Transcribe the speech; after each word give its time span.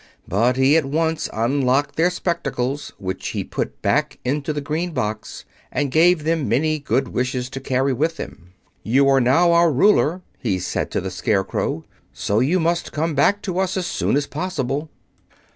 But 0.27 0.57
he 0.57 0.75
at 0.77 0.85
once 0.85 1.29
unlocked 1.31 1.95
their 1.95 2.09
spectacles, 2.09 2.91
which 2.97 3.27
he 3.27 3.43
put 3.43 3.83
back 3.83 4.17
into 4.25 4.51
the 4.51 4.59
green 4.59 4.93
box, 4.93 5.45
and 5.71 5.91
gave 5.91 6.23
them 6.23 6.49
many 6.49 6.79
good 6.79 7.09
wishes 7.09 7.51
to 7.51 7.59
carry 7.59 7.93
with 7.93 8.17
them. 8.17 8.51
"You 8.81 9.07
are 9.09 9.21
now 9.21 9.51
our 9.51 9.71
ruler," 9.71 10.23
he 10.39 10.57
said 10.57 10.89
to 10.89 11.01
the 11.01 11.11
Scarecrow; 11.11 11.83
"so 12.11 12.39
you 12.39 12.59
must 12.59 12.91
come 12.93 13.13
back 13.13 13.43
to 13.43 13.59
us 13.59 13.77
as 13.77 13.85
soon 13.85 14.17
as 14.17 14.25
possible." 14.25 14.89